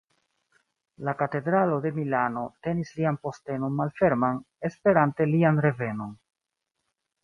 La 1.09 1.13
katedralo 1.19 1.75
de 1.83 1.91
Milano 1.99 2.47
tenis 2.69 2.95
lian 3.01 3.21
postenon 3.29 3.79
malferman, 3.83 4.43
esperante 4.73 5.33
lian 5.37 5.65
revenon. 5.71 6.21